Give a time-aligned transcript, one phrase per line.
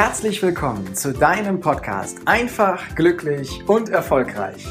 [0.00, 4.64] Herzlich willkommen zu deinem Podcast Einfach, glücklich und erfolgreich.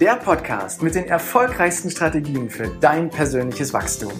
[0.00, 4.10] Der Podcast mit den erfolgreichsten Strategien für dein persönliches Wachstum.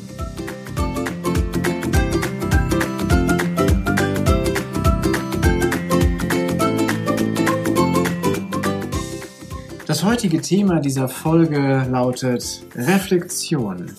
[9.87, 13.97] Das heutige Thema dieser Folge lautet Reflexion.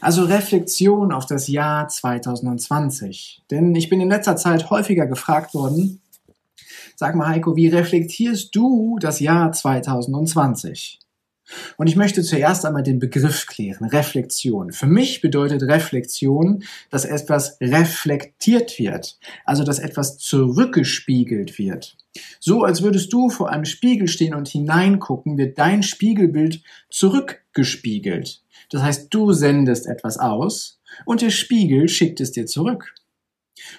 [0.00, 3.42] Also Reflexion auf das Jahr 2020.
[3.50, 6.00] Denn ich bin in letzter Zeit häufiger gefragt worden,
[6.94, 11.00] sag mal Heiko, wie reflektierst du das Jahr 2020?
[11.76, 14.72] Und ich möchte zuerst einmal den Begriff klären, Reflexion.
[14.72, 21.96] Für mich bedeutet Reflexion, dass etwas reflektiert wird, also dass etwas zurückgespiegelt wird.
[22.40, 28.42] So als würdest du vor einem Spiegel stehen und hineingucken, wird dein Spiegelbild zurückgespiegelt.
[28.70, 32.94] Das heißt, du sendest etwas aus und der Spiegel schickt es dir zurück.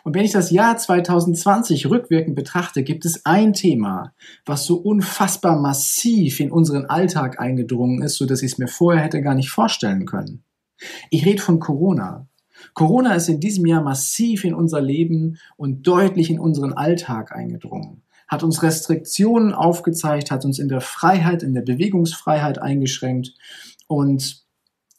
[0.04, 4.14] Und wenn ich das Jahr 2020 rückwirkend betrachte, gibt es ein Thema,
[4.46, 9.04] was so unfassbar massiv in unseren Alltag eingedrungen ist, so dass ich es mir vorher
[9.04, 10.44] hätte gar nicht vorstellen können.
[11.10, 12.28] Ich rede von Corona.
[12.74, 18.04] Corona ist in diesem Jahr massiv in unser Leben und deutlich in unseren Alltag eingedrungen,
[18.28, 23.34] hat uns Restriktionen aufgezeigt, hat uns in der Freiheit, in der Bewegungsfreiheit eingeschränkt
[23.88, 24.46] und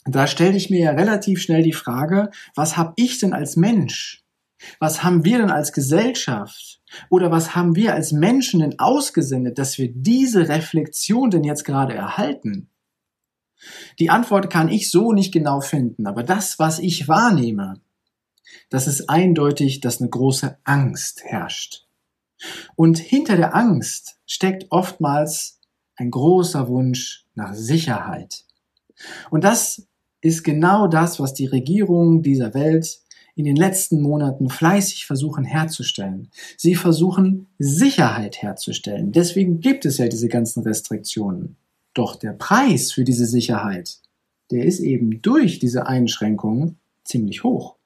[0.04, 4.24] da stellte ich mir ja relativ schnell die Frage, was habe ich denn als Mensch?
[4.78, 6.80] Was haben wir denn als Gesellschaft?
[7.08, 11.94] Oder was haben wir als Menschen denn ausgesendet, dass wir diese Reflexion denn jetzt gerade
[11.94, 12.68] erhalten?
[13.98, 17.80] Die Antwort kann ich so nicht genau finden, aber das, was ich wahrnehme,
[18.70, 21.86] das ist eindeutig, dass eine große Angst herrscht.
[22.74, 25.60] Und hinter der Angst steckt oftmals
[25.96, 28.44] ein großer Wunsch nach Sicherheit.
[29.30, 29.86] Und das
[30.22, 33.00] ist genau das, was die Regierungen dieser Welt
[33.40, 36.30] in den letzten Monaten fleißig versuchen herzustellen.
[36.56, 39.12] Sie versuchen Sicherheit herzustellen.
[39.12, 41.56] Deswegen gibt es ja diese ganzen Restriktionen.
[41.94, 43.98] Doch der Preis für diese Sicherheit,
[44.50, 47.76] der ist eben durch diese Einschränkungen ziemlich hoch.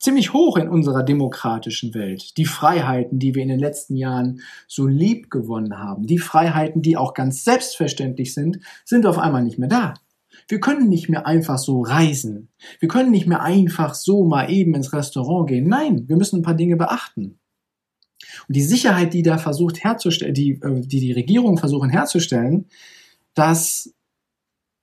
[0.00, 2.36] Ziemlich hoch in unserer demokratischen Welt.
[2.38, 6.96] Die Freiheiten, die wir in den letzten Jahren so lieb gewonnen haben, die Freiheiten, die
[6.96, 9.94] auch ganz selbstverständlich sind, sind auf einmal nicht mehr da.
[10.46, 12.48] Wir können nicht mehr einfach so reisen.
[12.80, 15.68] Wir können nicht mehr einfach so mal eben ins Restaurant gehen.
[15.68, 17.38] Nein, wir müssen ein paar Dinge beachten.
[18.46, 22.66] Und die Sicherheit, die da versucht herzustellen, die, äh, die die Regierung versuchen herzustellen,
[23.34, 23.94] das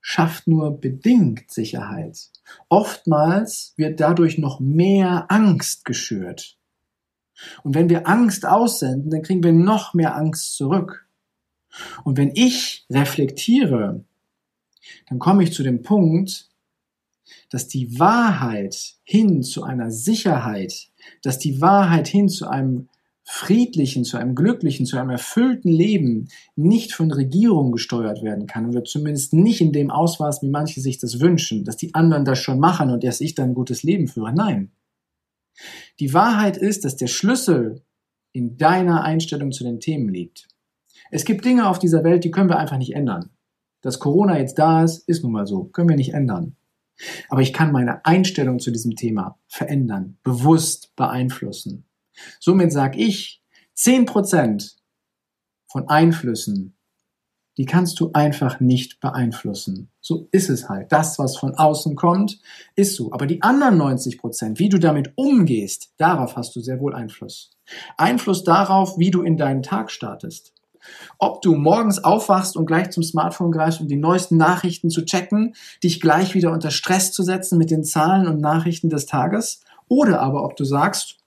[0.02, 2.30] schafft nur bedingt Sicherheit.
[2.70, 6.58] Oftmals wird dadurch noch mehr Angst geschürt.
[7.64, 11.08] Und wenn wir Angst aussenden, dann kriegen wir noch mehr Angst zurück.
[12.04, 14.06] Und wenn ich reflektiere,
[15.08, 16.50] dann komme ich zu dem Punkt,
[17.50, 20.90] dass die Wahrheit hin zu einer Sicherheit,
[21.24, 22.90] dass die Wahrheit hin zu einem
[23.28, 28.84] friedlichen, zu einem glücklichen, zu einem erfüllten Leben nicht von Regierungen gesteuert werden kann oder
[28.84, 32.60] zumindest nicht in dem Ausmaß, wie manche sich das wünschen, dass die anderen das schon
[32.60, 34.32] machen und erst ich dann ein gutes Leben führe.
[34.32, 34.72] Nein.
[36.00, 37.82] Die Wahrheit ist, dass der Schlüssel
[38.32, 40.48] in deiner Einstellung zu den Themen liegt.
[41.10, 43.32] Es gibt Dinge auf dieser Welt, die können wir einfach nicht ändern.
[43.86, 45.66] Dass Corona jetzt da ist, ist nun mal so.
[45.66, 46.56] Können wir nicht ändern.
[47.30, 51.86] Aber ich kann meine Einstellung zu diesem Thema verändern, bewusst beeinflussen.
[52.40, 53.44] Somit sage ich,
[53.78, 54.78] 10%
[55.68, 56.76] von Einflüssen,
[57.58, 59.92] die kannst du einfach nicht beeinflussen.
[60.02, 60.92] So ist es halt.
[60.92, 62.40] Das, was von außen kommt,
[62.76, 63.14] ist so.
[63.14, 67.52] Aber die anderen 90% wie du damit umgehst, darauf hast du sehr wohl Einfluss.
[67.98, 70.55] Einfluss darauf, wie du in deinen Tag startest.
[71.18, 75.56] Ob du morgens aufwachst und gleich zum Smartphone greifst, um die neuesten Nachrichten zu checken,
[75.84, 80.22] dich gleich wieder unter Stress zu setzen mit den Zahlen und Nachrichten des Tages, oder
[80.22, 81.18] aber ob du sagst,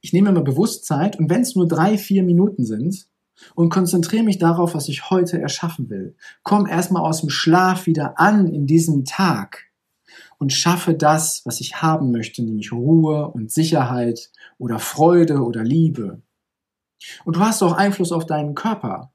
[0.00, 3.06] ich nehme mir bewusst Zeit und wenn es nur drei, vier Minuten sind
[3.54, 8.18] und konzentriere mich darauf, was ich heute erschaffen will, komm erstmal aus dem Schlaf wieder
[8.18, 9.70] an in diesem Tag
[10.38, 16.22] und schaffe das, was ich haben möchte, nämlich Ruhe und Sicherheit oder Freude oder Liebe.
[17.24, 19.12] Und du hast auch Einfluss auf deinen Körper.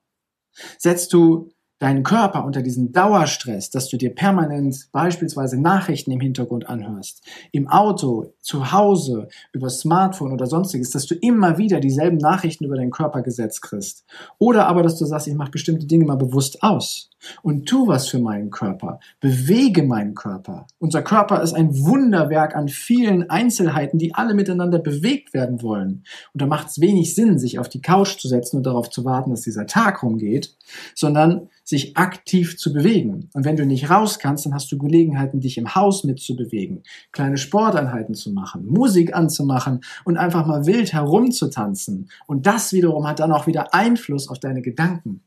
[0.77, 6.69] Setzt du deinen Körper unter diesen Dauerstress, dass du dir permanent beispielsweise Nachrichten im Hintergrund
[6.69, 12.65] anhörst, im Auto, zu Hause, über Smartphone oder sonstiges, dass du immer wieder dieselben Nachrichten
[12.65, 14.05] über deinen Körper gesetzt kriegst.
[14.37, 17.09] Oder aber, dass du sagst, ich mache bestimmte Dinge mal bewusst aus
[17.41, 20.67] und tu was für meinen Körper, bewege meinen Körper.
[20.79, 26.03] Unser Körper ist ein Wunderwerk an vielen Einzelheiten, die alle miteinander bewegt werden wollen.
[26.33, 29.05] Und da macht es wenig Sinn, sich auf die Couch zu setzen und darauf zu
[29.05, 30.55] warten, dass dieser Tag rumgeht,
[30.93, 33.29] sondern sich aktiv zu bewegen.
[33.33, 37.37] Und wenn du nicht raus kannst, dann hast du Gelegenheiten, dich im Haus mitzubewegen, kleine
[37.37, 42.09] Sporteinheiten zu machen, Musik anzumachen und einfach mal wild herumzutanzen.
[42.27, 45.21] Und das wiederum hat dann auch wieder Einfluss auf deine Gedanken.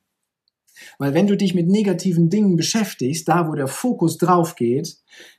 [0.98, 4.98] Weil wenn du dich mit negativen Dingen beschäftigst, da wo der Fokus drauf geht,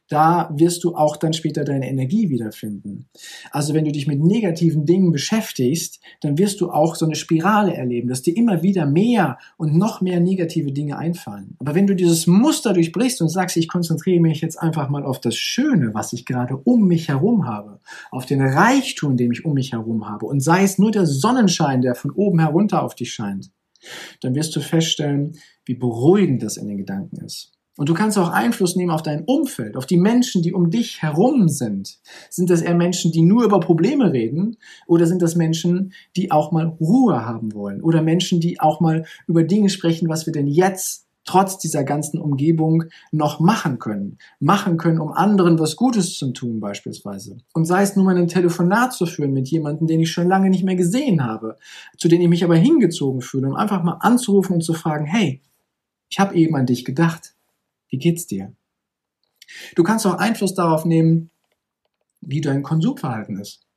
[0.09, 3.07] da wirst du auch dann später deine Energie wiederfinden.
[3.51, 7.75] Also wenn du dich mit negativen Dingen beschäftigst, dann wirst du auch so eine Spirale
[7.75, 11.55] erleben, dass dir immer wieder mehr und noch mehr negative Dinge einfallen.
[11.59, 15.21] Aber wenn du dieses Muster durchbrichst und sagst, ich konzentriere mich jetzt einfach mal auf
[15.21, 19.53] das Schöne, was ich gerade um mich herum habe, auf den Reichtum, den ich um
[19.53, 23.13] mich herum habe und sei es nur der Sonnenschein, der von oben herunter auf dich
[23.13, 23.51] scheint,
[24.21, 27.51] dann wirst du feststellen, wie beruhigend das in den Gedanken ist.
[27.79, 31.01] Und du kannst auch Einfluss nehmen auf dein Umfeld, auf die Menschen, die um dich
[31.01, 31.99] herum sind.
[32.29, 34.57] Sind das eher Menschen, die nur über Probleme reden?
[34.85, 37.81] Oder sind das Menschen, die auch mal Ruhe haben wollen?
[37.81, 42.19] Oder Menschen, die auch mal über Dinge sprechen, was wir denn jetzt trotz dieser ganzen
[42.19, 44.17] Umgebung noch machen können.
[44.39, 47.37] Machen können, um anderen was Gutes zu tun beispielsweise.
[47.53, 50.49] Und sei es nur mal ein Telefonat zu führen mit jemandem, den ich schon lange
[50.49, 51.57] nicht mehr gesehen habe,
[51.97, 55.39] zu dem ich mich aber hingezogen fühle, um einfach mal anzurufen und zu fragen, hey,
[56.09, 57.35] ich habe eben an dich gedacht.
[57.89, 58.51] Wie geht's dir?
[59.75, 61.29] Du kannst auch Einfluss darauf nehmen,
[62.21, 63.69] wie dein Konsumverhalten ist.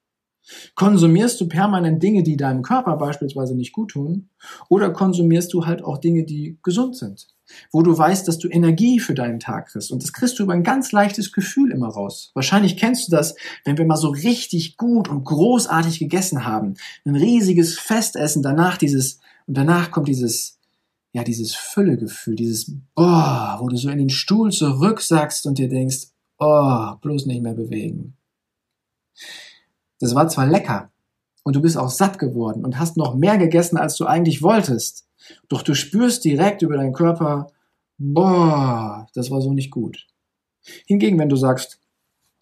[0.74, 4.30] Konsumierst du permanent Dinge, die deinem Körper beispielsweise nicht gut tun,
[4.68, 7.28] oder konsumierst du halt auch Dinge, die gesund sind,
[7.70, 9.90] wo du weißt, dass du Energie für deinen Tag kriegst.
[9.90, 12.30] Und das kriegst du über ein ganz leichtes Gefühl immer raus.
[12.34, 13.34] Wahrscheinlich kennst du das,
[13.64, 19.20] wenn wir mal so richtig gut und großartig gegessen haben, ein riesiges Festessen, danach dieses,
[19.46, 20.58] und danach kommt dieses
[21.14, 26.08] ja, dieses Füllegefühl, dieses Boah, wo du so in den Stuhl zurücksackst und dir denkst,
[26.38, 28.16] oh, bloß nicht mehr bewegen.
[30.00, 30.91] Das war zwar lecker
[31.42, 35.06] und du bist auch satt geworden und hast noch mehr gegessen, als du eigentlich wolltest,
[35.48, 37.48] doch du spürst direkt über deinen Körper,
[37.98, 40.06] boah, das war so nicht gut.
[40.86, 41.78] Hingegen, wenn du sagst,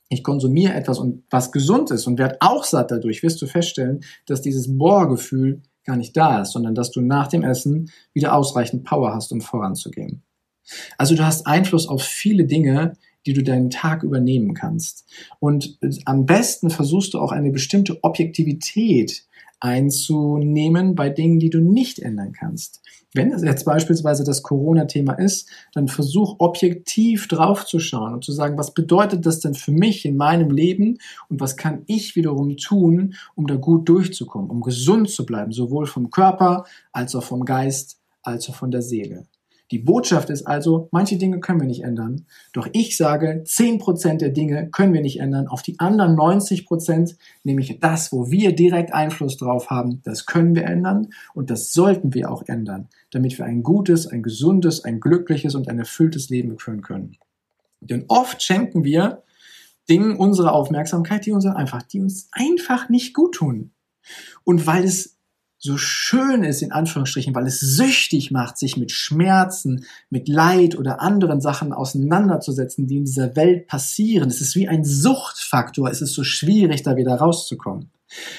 [0.08, 4.00] ich konsumiere etwas und was gesund ist und werde auch satt dadurch, wirst du feststellen,
[4.26, 8.85] dass dieses Boah-Gefühl gar nicht da ist, sondern dass du nach dem Essen wieder ausreichend
[8.85, 10.23] Power hast, um voranzugehen.
[10.99, 12.94] Also du hast Einfluss auf viele Dinge,
[13.26, 15.05] die du deinen Tag übernehmen kannst.
[15.38, 19.25] Und am besten versuchst du auch eine bestimmte Objektivität
[19.61, 22.81] einzunehmen bei Dingen, die du nicht ändern kannst.
[23.12, 28.72] Wenn es jetzt beispielsweise das Corona-Thema ist, dann versuch objektiv draufzuschauen und zu sagen, was
[28.72, 33.49] bedeutet das denn für mich in meinem Leben und was kann ich wiederum tun, um
[33.49, 38.49] da gut durchzukommen, um gesund zu bleiben, sowohl vom Körper als auch vom Geist als
[38.49, 39.26] auch von der Seele.
[39.70, 42.26] Die Botschaft ist also, manche Dinge können wir nicht ändern.
[42.52, 45.46] Doch ich sage, 10% der Dinge können wir nicht ändern.
[45.46, 50.64] Auf die anderen 90%, nämlich das, wo wir direkt Einfluss drauf haben, das können wir
[50.64, 55.55] ändern und das sollten wir auch ändern, damit wir ein gutes, ein gesundes, ein glückliches
[55.55, 57.16] und ein erfülltes Leben führen können.
[57.81, 59.23] Denn oft schenken wir
[59.88, 63.70] Dingen unsere Aufmerksamkeit, die uns einfach, die uns einfach nicht gut tun.
[64.44, 65.19] Und weil es
[65.62, 71.02] so schön ist, in Anführungsstrichen, weil es süchtig macht, sich mit Schmerzen, mit Leid oder
[71.02, 74.30] anderen Sachen auseinanderzusetzen, die in dieser Welt passieren.
[74.30, 75.90] Es ist wie ein Suchtfaktor.
[75.90, 77.90] Es ist so schwierig, da wieder rauszukommen.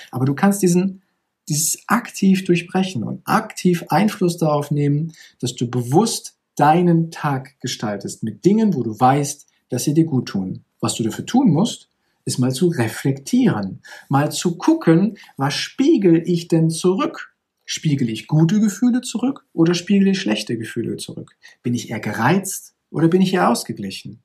[0.10, 1.04] Aber du kannst diesen,
[1.48, 8.46] dieses aktiv durchbrechen und aktiv Einfluss darauf nehmen, dass du bewusst deinen Tag gestaltest mit
[8.46, 10.64] Dingen, wo du weißt, dass sie dir gut tun.
[10.80, 11.91] Was du dafür tun musst,
[12.32, 17.36] ist mal zu reflektieren, mal zu gucken, was spiegel ich denn zurück?
[17.66, 21.36] Spiegel ich gute Gefühle zurück oder spiegel ich schlechte Gefühle zurück?
[21.62, 24.24] Bin ich eher gereizt oder bin ich eher ausgeglichen?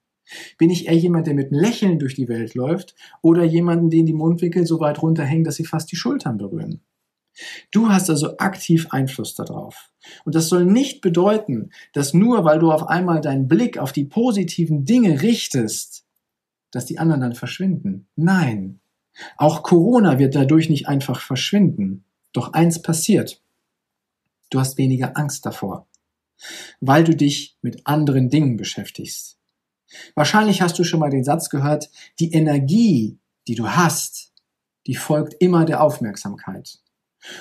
[0.57, 4.07] Bin ich eher jemand, der mit einem Lächeln durch die Welt läuft oder jemanden, den
[4.07, 6.83] die Mundwinkel so weit runterhängen, dass sie fast die Schultern berühren?
[7.73, 9.91] Du hast also aktiv Einfluss darauf.
[10.25, 14.05] Und das soll nicht bedeuten, dass nur weil du auf einmal deinen Blick auf die
[14.05, 16.06] positiven Dinge richtest,
[16.77, 18.07] dass die anderen dann verschwinden.
[18.17, 18.81] Nein.
[19.39, 22.05] Auch Corona wird dadurch nicht einfach verschwinden.
[22.35, 23.41] Doch eins passiert.
[24.51, 25.87] Du hast weniger Angst davor,
[26.83, 29.39] weil du dich mit anderen Dingen beschäftigst.
[30.15, 31.89] Wahrscheinlich hast du schon mal den Satz gehört,
[32.21, 33.17] die Energie,
[33.49, 34.35] die du hast,
[34.87, 36.81] die folgt immer der Aufmerksamkeit.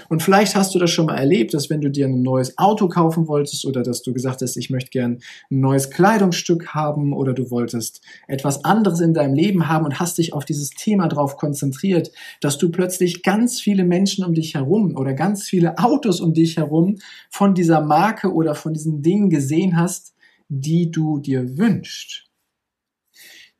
[0.10, 2.88] Und vielleicht hast du das schon mal erlebt, dass wenn du dir ein neues Auto
[2.88, 5.20] kaufen wolltest oder dass du gesagt hast, ich möchte gern
[5.52, 10.18] ein neues Kleidungsstück haben oder du wolltest etwas anderes in deinem Leben haben und hast
[10.18, 12.12] dich auf dieses Thema drauf konzentriert,
[12.42, 16.58] dass du plötzlich ganz viele Menschen um dich herum oder ganz viele Autos um dich
[16.58, 16.98] herum
[17.30, 20.14] von dieser Marke oder von diesen Dingen gesehen hast,
[20.50, 22.26] die du dir wünschst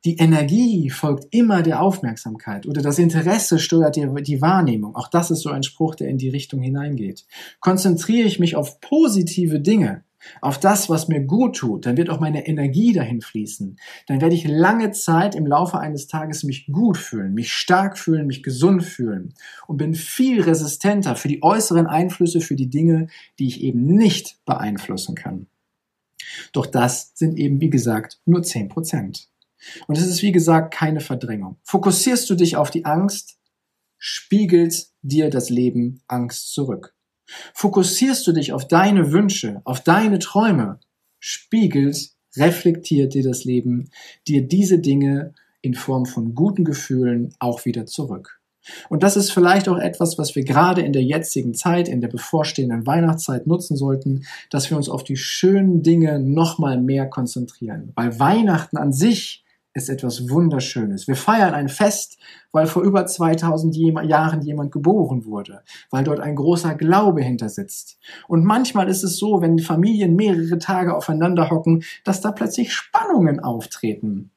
[0.04, 4.94] die Energie folgt immer der Aufmerksamkeit oder das Interesse steuert die, die, Wahrnehmung.
[4.94, 7.26] Auch das ist so ein Spruch, der in die Richtung hineingeht.
[7.60, 10.04] Konzentriere ich mich auf positive Dinge,
[10.40, 13.78] auf das, was mir gut tut, dann wird auch meine Energie dahin fließen.
[14.06, 18.26] Dann werde ich lange Zeit im Laufe eines Tages mich gut fühlen, mich stark fühlen,
[18.26, 19.34] mich gesund fühlen
[19.66, 24.38] und bin viel resistenter für die äußeren Einflüsse, für die Dinge, die ich eben nicht
[24.44, 25.46] beeinflussen kann.
[26.52, 29.28] Doch das sind eben, wie gesagt, nur 10 Prozent.
[29.86, 31.56] Und es ist, wie gesagt, keine Verdrängung.
[31.62, 33.38] Fokussierst du dich auf die Angst,
[33.98, 36.94] spiegelt dir das Leben Angst zurück.
[37.54, 40.80] Fokussierst du dich auf deine Wünsche, auf deine Träume,
[41.18, 43.90] spiegelt, reflektiert dir das Leben,
[44.28, 48.40] dir diese Dinge in Form von guten Gefühlen auch wieder zurück.
[48.88, 52.08] Und das ist vielleicht auch etwas, was wir gerade in der jetzigen Zeit, in der
[52.08, 57.92] bevorstehenden Weihnachtszeit nutzen sollten, dass wir uns auf die schönen Dinge nochmal mehr konzentrieren.
[57.94, 59.44] Weil Weihnachten an sich
[59.76, 61.06] ist etwas Wunderschönes.
[61.06, 62.16] Wir feiern ein Fest,
[62.50, 67.98] weil vor über 2000 Jahren jemand geboren wurde, weil dort ein großer Glaube hinter sitzt.
[68.26, 73.38] Und manchmal ist es so, wenn Familien mehrere Tage aufeinander hocken, dass da plötzlich Spannungen
[73.40, 74.30] auftreten.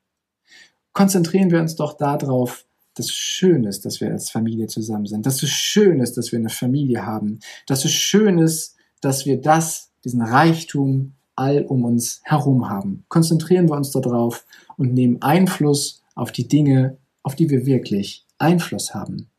[0.91, 2.65] Konzentrieren wir uns doch darauf,
[2.95, 6.33] dass es schön ist, dass wir als Familie zusammen sind, dass es schön ist, dass
[6.33, 11.85] wir eine Familie haben, dass es schön ist, dass wir das, diesen Reichtum all um
[11.85, 13.05] uns herum haben.
[13.07, 14.45] Konzentrieren wir uns darauf
[14.77, 19.29] und nehmen Einfluss auf die Dinge, auf die wir wirklich Einfluss haben.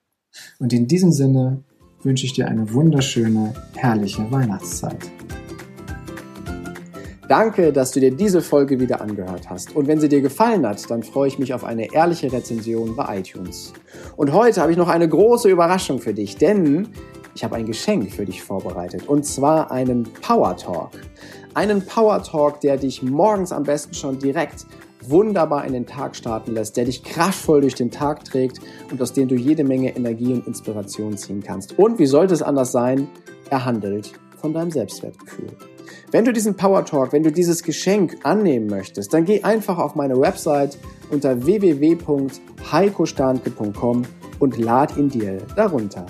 [0.58, 1.62] Und in diesem Sinne
[2.02, 5.10] wünsche ich dir eine wunderschöne, herrliche Weihnachtszeit.
[7.28, 9.76] Danke, dass du dir diese Folge wieder angehört hast.
[9.76, 13.20] Und wenn sie dir gefallen hat, dann freue ich mich auf eine ehrliche Rezension bei
[13.20, 13.72] iTunes.
[14.16, 16.88] Und heute habe ich noch eine große Überraschung für dich, denn
[17.40, 19.08] ich habe ein Geschenk für dich vorbereitet.
[19.08, 20.90] Und zwar einen Power Talk.
[21.54, 24.66] Einen Power Talk, der dich morgens am besten schon direkt
[25.00, 29.14] wunderbar in den Tag starten lässt, der dich kraftvoll durch den Tag trägt und aus
[29.14, 31.78] dem du jede Menge Energie und Inspiration ziehen kannst.
[31.78, 33.08] Und wie sollte es anders sein?
[33.48, 35.48] Er handelt von deinem Selbstwertgefühl.
[36.10, 39.94] Wenn du diesen Power Talk, wenn du dieses Geschenk annehmen möchtest, dann geh einfach auf
[39.94, 40.76] meine Website
[41.10, 44.02] unter www.heikostanke.com
[44.40, 46.04] und lad ihn dir darunter.